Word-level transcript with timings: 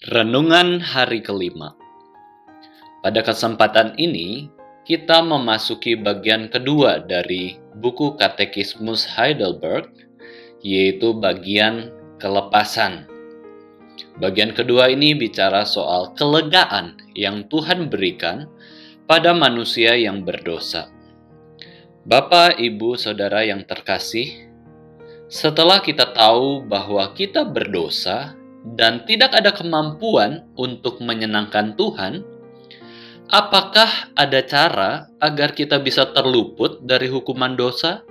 Renungan 0.00 0.80
hari 0.80 1.20
kelima. 1.20 1.76
Pada 3.04 3.20
kesempatan 3.20 3.92
ini, 4.00 4.48
kita 4.88 5.20
memasuki 5.20 5.92
bagian 5.92 6.48
kedua 6.48 7.04
dari 7.04 7.60
buku 7.76 8.16
Katekismus 8.16 9.04
Heidelberg, 9.04 9.92
yaitu 10.64 11.12
bagian 11.12 11.92
kelepasan. 12.16 13.04
Bagian 14.16 14.56
kedua 14.56 14.88
ini 14.88 15.12
bicara 15.12 15.68
soal 15.68 16.16
kelegaan 16.16 16.96
yang 17.12 17.44
Tuhan 17.52 17.92
berikan 17.92 18.48
pada 19.04 19.36
manusia 19.36 20.00
yang 20.00 20.24
berdosa. 20.24 20.88
Bapak, 22.08 22.56
Ibu, 22.56 22.96
Saudara 22.96 23.44
yang 23.44 23.68
terkasih, 23.68 24.48
setelah 25.28 25.84
kita 25.84 26.08
tahu 26.16 26.64
bahwa 26.64 27.04
kita 27.12 27.44
berdosa, 27.44 28.39
dan 28.60 29.08
tidak 29.08 29.32
ada 29.32 29.56
kemampuan 29.56 30.44
untuk 30.60 31.00
menyenangkan 31.00 31.72
Tuhan, 31.80 32.20
apakah 33.32 34.12
ada 34.12 34.40
cara 34.44 35.08
agar 35.16 35.56
kita 35.56 35.80
bisa 35.80 36.12
terluput 36.12 36.84
dari 36.84 37.08
hukuman 37.08 37.56
dosa 37.56 38.04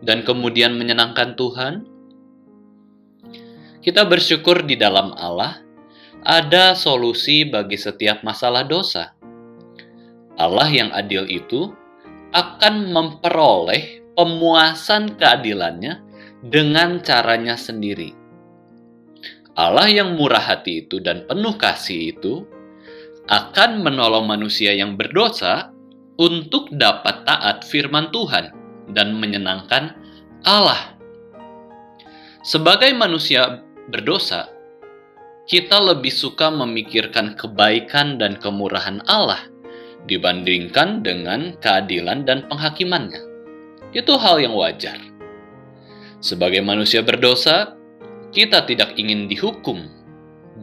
dan 0.00 0.24
kemudian 0.24 0.80
menyenangkan 0.80 1.36
Tuhan? 1.36 1.84
Kita 3.82 4.06
bersyukur 4.08 4.64
di 4.64 4.78
dalam 4.78 5.12
Allah 5.18 5.60
ada 6.22 6.72
solusi 6.78 7.44
bagi 7.44 7.76
setiap 7.76 8.22
masalah 8.22 8.62
dosa. 8.64 9.12
Allah 10.38 10.70
yang 10.72 10.88
adil 10.94 11.28
itu 11.28 11.68
akan 12.32 12.94
memperoleh 12.94 14.00
pemuasan 14.16 15.20
keadilannya 15.20 16.00
dengan 16.40 17.04
caranya 17.04 17.58
sendiri 17.58 18.21
Allah 19.52 19.88
yang 19.92 20.16
murah 20.16 20.40
hati 20.40 20.88
itu 20.88 20.96
dan 21.04 21.28
penuh 21.28 21.52
kasih 21.60 22.16
itu 22.16 22.48
akan 23.28 23.84
menolong 23.84 24.24
manusia 24.24 24.72
yang 24.72 24.96
berdosa 24.96 25.70
untuk 26.16 26.72
dapat 26.72 27.28
taat 27.28 27.64
firman 27.68 28.08
Tuhan 28.10 28.52
dan 28.96 29.16
menyenangkan 29.20 29.92
Allah. 30.42 30.96
Sebagai 32.42 32.90
manusia 32.96 33.62
berdosa, 33.92 34.50
kita 35.46 35.78
lebih 35.78 36.10
suka 36.10 36.50
memikirkan 36.50 37.38
kebaikan 37.38 38.18
dan 38.18 38.40
kemurahan 38.40 39.04
Allah 39.06 39.42
dibandingkan 40.10 41.06
dengan 41.06 41.54
keadilan 41.62 42.26
dan 42.26 42.48
penghakimannya. 42.50 43.22
Itu 43.94 44.18
hal 44.18 44.42
yang 44.42 44.56
wajar. 44.56 44.98
Sebagai 46.18 46.62
manusia 46.62 47.02
berdosa, 47.02 47.78
kita 48.32 48.64
tidak 48.64 48.96
ingin 48.96 49.28
dihukum, 49.28 49.86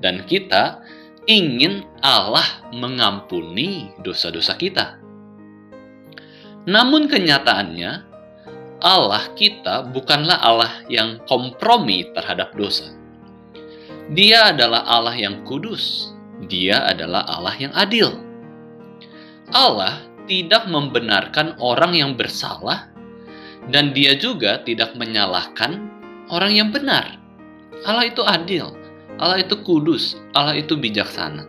dan 0.01 0.25
kita 0.25 0.81
ingin 1.29 1.85
Allah 2.01 2.65
mengampuni 2.73 3.93
dosa-dosa 4.01 4.57
kita. 4.57 4.97
Namun, 6.65 7.05
kenyataannya, 7.05 8.09
Allah 8.81 9.23
kita 9.37 9.91
bukanlah 9.93 10.41
Allah 10.41 10.71
yang 10.89 11.21
kompromi 11.29 12.09
terhadap 12.15 12.57
dosa. 12.57 12.95
Dia 14.09 14.49
adalah 14.55 14.87
Allah 14.89 15.13
yang 15.13 15.45
kudus, 15.45 16.15
Dia 16.49 16.89
adalah 16.89 17.27
Allah 17.29 17.55
yang 17.61 17.73
adil. 17.77 18.09
Allah 19.53 20.01
tidak 20.25 20.65
membenarkan 20.65 21.59
orang 21.61 21.93
yang 21.93 22.11
bersalah, 22.17 22.89
dan 23.69 23.93
Dia 23.93 24.17
juga 24.17 24.65
tidak 24.65 24.97
menyalahkan 24.97 25.77
orang 26.33 26.51
yang 26.57 26.69
benar. 26.73 27.18
Allah 27.87 28.11
itu 28.11 28.23
adil, 28.23 28.75
Allah 29.19 29.39
itu 29.43 29.55
kudus, 29.63 30.19
Allah 30.35 30.55
itu 30.55 30.75
bijaksana. 30.75 31.47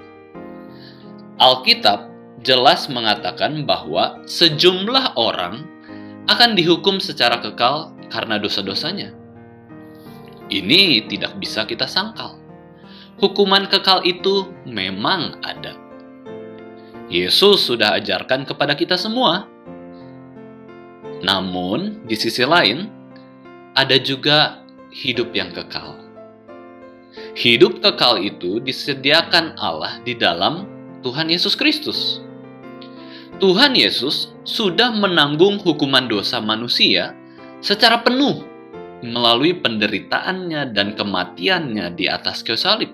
Alkitab 1.40 2.10
jelas 2.44 2.86
mengatakan 2.92 3.64
bahwa 3.64 4.20
sejumlah 4.28 5.16
orang 5.16 5.64
akan 6.28 6.54
dihukum 6.54 7.00
secara 7.00 7.40
kekal 7.40 7.90
karena 8.12 8.36
dosa-dosanya. 8.38 9.14
Ini 10.50 11.06
tidak 11.06 11.38
bisa 11.38 11.62
kita 11.62 11.86
sangkal. 11.86 12.34
Hukuman 13.22 13.70
kekal 13.70 14.02
itu 14.02 14.50
memang 14.66 15.38
ada. 15.46 15.78
Yesus 17.10 17.66
sudah 17.66 17.98
ajarkan 17.98 18.46
kepada 18.46 18.74
kita 18.74 18.94
semua. 18.94 19.46
Namun, 21.20 22.06
di 22.06 22.16
sisi 22.16 22.42
lain, 22.46 22.88
ada 23.76 23.94
juga 24.00 24.62
hidup 24.90 25.30
yang 25.36 25.52
kekal. 25.54 26.09
Hidup 27.34 27.82
kekal 27.82 28.22
itu 28.22 28.62
disediakan 28.62 29.58
Allah 29.58 29.98
di 30.06 30.14
dalam 30.14 30.66
Tuhan 31.02 31.26
Yesus 31.26 31.58
Kristus. 31.58 32.22
Tuhan 33.42 33.74
Yesus 33.74 34.36
sudah 34.46 34.94
menanggung 34.94 35.58
hukuman 35.58 36.06
dosa 36.06 36.38
manusia 36.38 37.16
secara 37.58 38.04
penuh 38.04 38.46
melalui 39.00 39.56
penderitaannya 39.56 40.76
dan 40.76 40.92
kematiannya 40.94 41.96
di 41.96 42.06
atas 42.06 42.44
kayu 42.44 42.60
salib. 42.60 42.92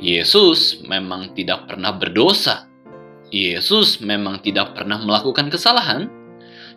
Yesus 0.00 0.80
memang 0.88 1.36
tidak 1.36 1.68
pernah 1.68 1.92
berdosa. 1.92 2.70
Yesus 3.28 4.00
memang 4.00 4.40
tidak 4.40 4.72
pernah 4.74 4.96
melakukan 4.96 5.52
kesalahan, 5.52 6.08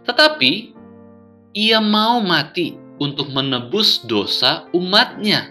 tetapi 0.04 0.76
ia 1.56 1.80
mau 1.80 2.20
mati 2.20 2.83
untuk 3.02 3.34
menebus 3.34 4.06
dosa 4.06 4.70
umatnya. 4.76 5.50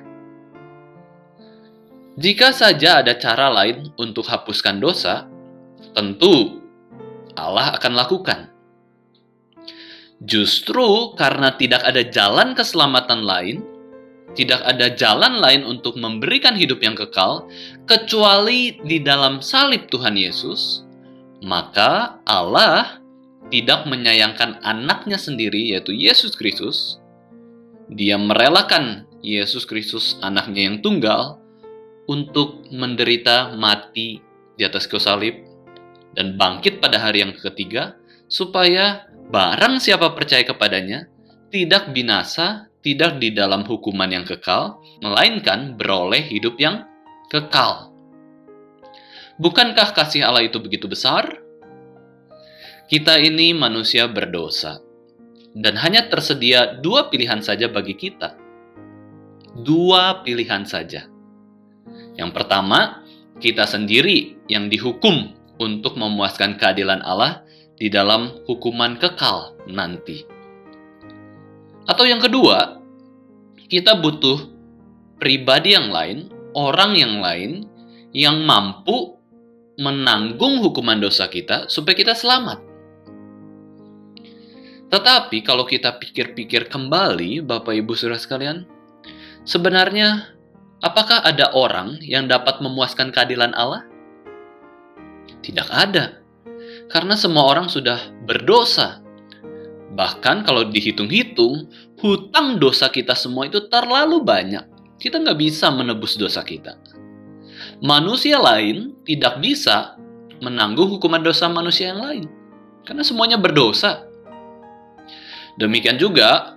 Jika 2.20 2.53
saja 2.53 3.00
ada 3.00 3.16
cara 3.16 3.48
lain 3.48 3.88
untuk 3.97 4.28
hapuskan 4.28 4.78
dosa, 4.78 5.26
tentu 5.97 6.60
Allah 7.32 7.72
akan 7.80 7.92
lakukan. 7.97 8.53
Justru 10.22 11.19
karena 11.19 11.56
tidak 11.58 11.82
ada 11.82 12.04
jalan 12.06 12.54
keselamatan 12.54 13.26
lain, 13.26 13.64
tidak 14.38 14.62
ada 14.62 14.86
jalan 14.94 15.42
lain 15.42 15.66
untuk 15.66 15.98
memberikan 15.98 16.54
hidup 16.54 16.78
yang 16.78 16.94
kekal 16.94 17.50
kecuali 17.91 18.78
di 18.86 19.03
dalam 19.03 19.42
salib 19.42 19.91
Tuhan 19.91 20.14
Yesus, 20.14 20.86
maka 21.42 22.22
Allah 22.24 23.03
tidak 23.50 23.84
menyayangkan 23.84 24.62
anaknya 24.62 25.19
sendiri 25.19 25.74
yaitu 25.74 25.91
Yesus 25.92 26.38
Kristus. 26.38 27.01
Dia 27.92 28.16
merelakan 28.16 29.04
Yesus 29.20 29.69
Kristus 29.69 30.16
anaknya 30.25 30.64
yang 30.64 30.80
tunggal 30.80 31.36
untuk 32.08 32.64
menderita 32.72 33.53
mati 33.54 34.19
di 34.56 34.62
atas 34.64 34.88
kayu 34.88 35.00
salib 35.00 35.36
dan 36.16 36.41
bangkit 36.41 36.80
pada 36.80 36.97
hari 36.97 37.20
yang 37.20 37.36
ketiga 37.36 37.97
supaya 38.32 39.04
barang 39.28 39.76
siapa 39.76 40.16
percaya 40.16 40.44
kepadanya 40.44 41.08
tidak 41.53 41.92
binasa, 41.92 42.72
tidak 42.80 43.20
di 43.20 43.28
dalam 43.28 43.62
hukuman 43.69 44.09
yang 44.09 44.24
kekal, 44.24 44.80
melainkan 45.04 45.76
beroleh 45.76 46.24
hidup 46.24 46.56
yang 46.56 46.88
kekal. 47.28 47.92
Bukankah 49.36 49.92
kasih 49.92 50.24
Allah 50.24 50.48
itu 50.48 50.56
begitu 50.56 50.88
besar? 50.88 51.28
Kita 52.88 53.20
ini 53.20 53.53
manusia 53.53 54.09
berdosa, 54.09 54.80
dan 55.52 55.76
hanya 55.76 56.08
tersedia 56.08 56.80
dua 56.80 57.12
pilihan 57.12 57.44
saja 57.44 57.68
bagi 57.68 57.92
kita. 57.92 58.36
Dua 59.52 60.24
pilihan 60.24 60.64
saja. 60.64 61.04
Yang 62.16 62.30
pertama, 62.32 63.04
kita 63.36 63.68
sendiri 63.68 64.41
yang 64.48 64.72
dihukum 64.72 65.36
untuk 65.60 66.00
memuaskan 66.00 66.56
keadilan 66.56 67.04
Allah 67.04 67.44
di 67.76 67.92
dalam 67.92 68.32
hukuman 68.48 68.96
kekal 68.96 69.58
nanti. 69.68 70.24
Atau 71.84 72.08
yang 72.08 72.22
kedua, 72.22 72.80
kita 73.68 73.98
butuh 74.00 74.38
pribadi 75.20 75.76
yang 75.76 75.92
lain, 75.92 76.32
orang 76.56 76.96
yang 76.96 77.20
lain 77.20 77.66
yang 78.12 78.44
mampu 78.44 79.16
menanggung 79.80 80.60
hukuman 80.60 81.00
dosa 81.00 81.27
kita 81.28 81.66
supaya 81.68 81.97
kita 81.97 82.15
selamat. 82.15 82.72
Tetapi 84.92 85.41
kalau 85.41 85.65
kita 85.65 85.97
pikir-pikir 85.97 86.68
kembali, 86.68 87.41
Bapak 87.41 87.72
Ibu 87.72 87.97
Saudara 87.97 88.21
sekalian, 88.21 88.68
sebenarnya 89.48 90.33
Apakah 90.83 91.22
ada 91.22 91.54
orang 91.54 92.03
yang 92.03 92.27
dapat 92.27 92.59
memuaskan 92.59 93.15
keadilan 93.15 93.54
Allah? 93.54 93.86
Tidak 95.47 95.71
ada. 95.71 96.18
Karena 96.91 97.15
semua 97.15 97.47
orang 97.47 97.71
sudah 97.71 98.10
berdosa. 98.27 98.98
Bahkan 99.94 100.42
kalau 100.42 100.66
dihitung-hitung, 100.66 101.71
hutang 102.03 102.59
dosa 102.59 102.91
kita 102.91 103.15
semua 103.15 103.47
itu 103.47 103.71
terlalu 103.71 104.27
banyak. 104.27 104.66
Kita 104.98 105.22
nggak 105.22 105.39
bisa 105.39 105.71
menebus 105.71 106.18
dosa 106.18 106.42
kita. 106.42 106.74
Manusia 107.78 108.42
lain 108.42 108.98
tidak 109.06 109.39
bisa 109.39 109.94
menanggung 110.42 110.91
hukuman 110.98 111.22
dosa 111.22 111.47
manusia 111.47 111.94
yang 111.94 112.03
lain. 112.03 112.24
Karena 112.83 113.06
semuanya 113.06 113.39
berdosa. 113.39 114.03
Demikian 115.60 116.01
juga 116.01 116.57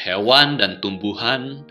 hewan 0.00 0.58
dan 0.58 0.82
tumbuhan 0.82 1.62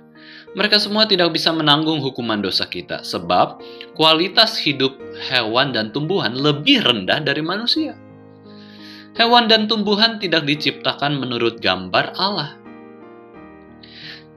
Mereka 0.55 0.79
semua 0.79 1.03
tidak 1.03 1.35
bisa 1.35 1.51
menanggung 1.51 1.99
hukuman 1.99 2.39
dosa 2.39 2.63
kita, 2.63 3.03
sebab 3.03 3.59
kualitas 3.91 4.55
hidup 4.63 4.95
hewan 5.27 5.75
dan 5.75 5.91
tumbuhan 5.91 6.31
lebih 6.31 6.79
rendah 6.79 7.19
dari 7.19 7.43
manusia. 7.43 7.99
Hewan 9.19 9.51
dan 9.51 9.67
tumbuhan 9.67 10.15
tidak 10.15 10.47
diciptakan 10.47 11.19
menurut 11.19 11.59
gambar 11.59 12.15
Allah. 12.15 12.55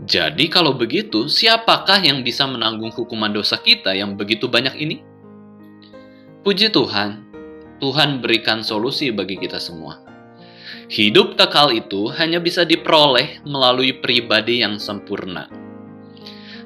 Jadi, 0.02 0.50
kalau 0.50 0.74
begitu, 0.74 1.30
siapakah 1.30 2.02
yang 2.02 2.26
bisa 2.26 2.50
menanggung 2.50 2.90
hukuman 2.90 3.30
dosa 3.30 3.54
kita 3.54 3.94
yang 3.94 4.18
begitu 4.18 4.50
banyak 4.50 4.74
ini? 4.74 5.02
Puji 6.42 6.74
Tuhan, 6.74 7.30
Tuhan 7.78 8.18
berikan 8.18 8.66
solusi 8.66 9.14
bagi 9.14 9.38
kita 9.38 9.62
semua. 9.62 10.07
Hidup 10.88 11.36
kekal 11.36 11.72
itu 11.76 12.08
hanya 12.16 12.40
bisa 12.40 12.64
diperoleh 12.64 13.44
melalui 13.44 13.92
pribadi 14.00 14.64
yang 14.64 14.80
sempurna. 14.80 15.48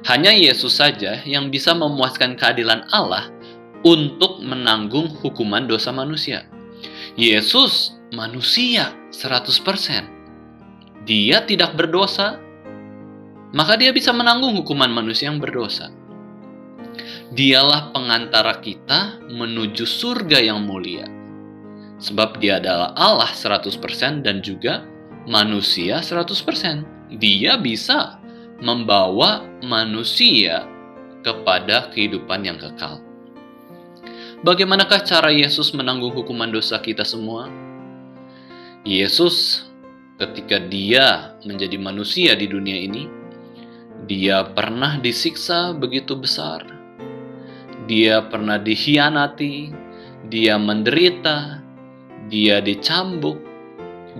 Hanya 0.07 0.35
Yesus 0.35 0.79
saja 0.79 1.23
yang 1.23 1.47
bisa 1.47 1.71
memuaskan 1.71 2.35
keadilan 2.35 2.87
Allah 2.91 3.31
untuk 3.83 4.39
menanggung 4.43 5.11
hukuman 5.23 5.67
dosa 5.67 5.91
manusia. 5.91 6.47
Yesus 7.15 7.95
manusia 8.15 8.95
100%. 9.11 11.03
Dia 11.03 11.43
tidak 11.43 11.75
berdosa, 11.75 12.39
maka 13.51 13.75
dia 13.75 13.91
bisa 13.91 14.15
menanggung 14.15 14.55
hukuman 14.55 14.91
manusia 14.91 15.27
yang 15.27 15.39
berdosa. 15.39 15.91
Dialah 17.33 17.91
pengantara 17.95 18.59
kita 18.59 19.23
menuju 19.31 19.83
surga 19.83 20.39
yang 20.39 20.63
mulia. 20.63 21.22
Sebab 22.03 22.43
dia 22.43 22.59
adalah 22.59 22.91
Allah 22.99 23.31
100% 23.31 23.79
dan 24.27 24.43
juga 24.43 24.83
manusia 25.23 26.03
100%. 26.03 27.15
Dia 27.15 27.55
bisa 27.55 28.19
membawa 28.59 29.47
manusia 29.63 30.67
kepada 31.23 31.87
kehidupan 31.95 32.43
yang 32.43 32.59
kekal. 32.59 32.99
Bagaimanakah 34.43 35.07
cara 35.07 35.31
Yesus 35.31 35.71
menanggung 35.71 36.11
hukuman 36.11 36.51
dosa 36.51 36.75
kita 36.83 37.07
semua? 37.07 37.47
Yesus 38.83 39.63
ketika 40.19 40.59
dia 40.59 41.39
menjadi 41.47 41.79
manusia 41.79 42.35
di 42.35 42.51
dunia 42.51 42.75
ini, 42.75 43.07
dia 44.03 44.43
pernah 44.43 44.99
disiksa 44.99 45.71
begitu 45.71 46.19
besar 46.19 46.83
dia 47.85 48.23
pernah 48.23 48.55
dikhianati, 48.59 49.71
dia 50.31 50.55
menderita, 50.55 51.62
dia 52.31 52.63
dicambuk, 52.63 53.39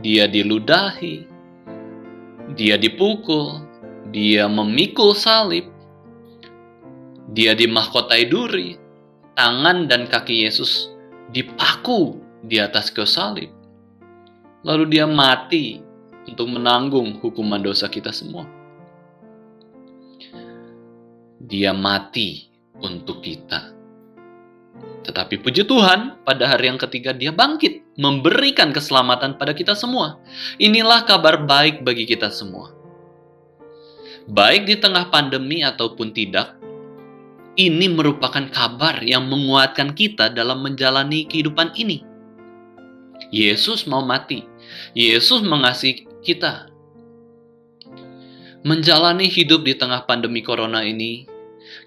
dia 0.04 0.28
diludahi, 0.28 1.28
dia 2.58 2.76
dipukul, 2.76 3.64
dia 4.12 4.46
memikul 4.50 5.16
salib, 5.16 5.70
dia 7.34 7.56
dimahkotai 7.58 8.30
duri, 8.30 8.78
tangan 9.34 9.90
dan 9.90 10.06
kaki 10.06 10.46
Yesus 10.46 10.94
dipaku 11.34 12.22
di 12.46 12.62
atas 12.62 12.94
kayu 12.94 13.10
salib. 13.10 13.50
Lalu 14.64 14.96
dia 14.96 15.06
mati 15.10 15.84
untuk 16.24 16.48
menanggung 16.48 17.20
hukuman 17.20 17.60
dosa 17.60 17.92
kita 17.92 18.16
semua. 18.16 18.48
Dia 21.44 21.76
mati 21.76 22.48
untuk 22.80 23.20
kita. 23.20 23.73
Tetapi 25.04 25.44
puji 25.44 25.68
Tuhan, 25.68 26.24
pada 26.24 26.48
hari 26.48 26.72
yang 26.72 26.80
ketiga 26.80 27.12
dia 27.12 27.36
bangkit, 27.36 27.84
memberikan 28.00 28.72
keselamatan 28.72 29.36
pada 29.36 29.52
kita 29.52 29.76
semua. 29.76 30.18
Inilah 30.58 31.04
kabar 31.04 31.44
baik 31.44 31.84
bagi 31.84 32.08
kita 32.08 32.32
semua. 32.32 32.72
Baik 34.24 34.64
di 34.64 34.80
tengah 34.80 35.12
pandemi 35.12 35.60
ataupun 35.60 36.16
tidak, 36.16 36.56
ini 37.60 37.86
merupakan 37.92 38.48
kabar 38.50 39.04
yang 39.06 39.28
menguatkan 39.28 39.92
kita 39.94 40.32
dalam 40.32 40.64
menjalani 40.64 41.28
kehidupan 41.28 41.76
ini. 41.76 42.02
Yesus 43.30 43.86
mau 43.86 44.02
mati. 44.02 44.42
Yesus 44.98 45.46
mengasihi 45.46 46.08
kita. 46.26 46.72
Menjalani 48.64 49.28
hidup 49.28 49.68
di 49.68 49.76
tengah 49.76 50.08
pandemi 50.08 50.40
corona 50.40 50.82
ini 50.82 51.28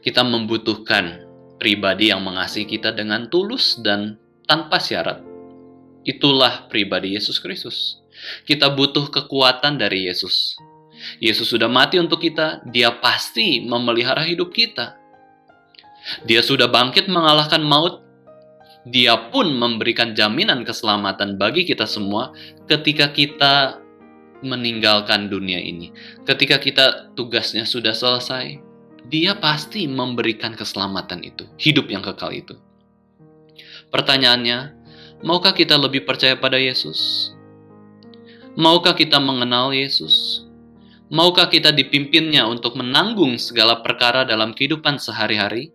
kita 0.04 0.22
membutuhkan 0.22 1.25
pribadi 1.66 2.14
yang 2.14 2.22
mengasihi 2.22 2.62
kita 2.62 2.94
dengan 2.94 3.26
tulus 3.26 3.82
dan 3.82 4.14
tanpa 4.46 4.78
syarat. 4.78 5.18
Itulah 6.06 6.70
pribadi 6.70 7.18
Yesus 7.18 7.42
Kristus. 7.42 7.98
Kita 8.46 8.70
butuh 8.70 9.10
kekuatan 9.10 9.74
dari 9.74 10.06
Yesus. 10.06 10.54
Yesus 11.18 11.50
sudah 11.50 11.66
mati 11.66 11.98
untuk 11.98 12.22
kita, 12.22 12.62
Dia 12.70 12.94
pasti 13.02 13.66
memelihara 13.66 14.22
hidup 14.22 14.54
kita. 14.54 14.94
Dia 16.22 16.38
sudah 16.38 16.70
bangkit 16.70 17.10
mengalahkan 17.10 17.66
maut. 17.66 17.98
Dia 18.86 19.18
pun 19.34 19.50
memberikan 19.50 20.14
jaminan 20.14 20.62
keselamatan 20.62 21.34
bagi 21.34 21.66
kita 21.66 21.90
semua 21.90 22.30
ketika 22.70 23.10
kita 23.10 23.82
meninggalkan 24.46 25.26
dunia 25.26 25.58
ini. 25.58 25.90
Ketika 26.22 26.62
kita 26.62 27.10
tugasnya 27.18 27.66
sudah 27.66 27.90
selesai, 27.90 28.62
dia 29.06 29.38
pasti 29.38 29.86
memberikan 29.86 30.58
keselamatan 30.58 31.22
itu, 31.22 31.46
hidup 31.62 31.86
yang 31.90 32.02
kekal 32.02 32.34
itu. 32.34 32.58
Pertanyaannya, 33.94 34.74
maukah 35.22 35.54
kita 35.54 35.78
lebih 35.78 36.02
percaya 36.02 36.34
pada 36.34 36.58
Yesus? 36.58 37.30
Maukah 38.58 38.96
kita 38.98 39.22
mengenal 39.22 39.70
Yesus? 39.70 40.42
Maukah 41.06 41.46
kita 41.46 41.70
dipimpinnya 41.70 42.50
untuk 42.50 42.74
menanggung 42.74 43.38
segala 43.38 43.78
perkara 43.78 44.26
dalam 44.26 44.50
kehidupan 44.50 44.98
sehari-hari? 44.98 45.70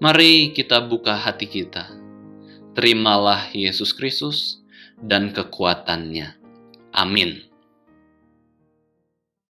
Mari 0.00 0.56
kita 0.56 0.80
buka 0.80 1.12
hati 1.12 1.44
kita. 1.44 1.92
Terimalah 2.72 3.52
Yesus 3.52 3.92
Kristus 3.92 4.64
dan 4.96 5.36
kekuatannya. 5.36 6.40
Amin. 6.96 7.51